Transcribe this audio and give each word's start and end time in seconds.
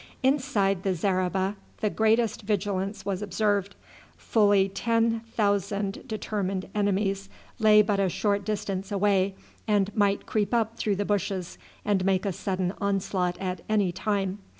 Inside 0.23 0.81
the 0.81 0.95
zareba 0.95 1.57
the 1.79 1.91
greatest 1.91 2.41
vigilance 2.41 3.05
was 3.05 3.21
observed. 3.21 3.75
Fully 4.17 4.67
ten 4.67 5.19
thousand 5.19 6.07
determined 6.07 6.67
enemies 6.73 7.29
lay 7.59 7.83
but 7.83 7.99
a 7.99 8.09
short 8.09 8.43
distance 8.43 8.91
away, 8.91 9.35
and 9.67 9.95
might 9.95 10.25
creep 10.25 10.55
up 10.55 10.75
through 10.75 10.95
the 10.95 11.05
bushes 11.05 11.59
and 11.85 12.03
make 12.03 12.25
a 12.25 12.31
sudden 12.33 12.73
onslaught 12.81 13.37
at 13.37 13.61
any 13.69 13.91
time. 13.91 14.39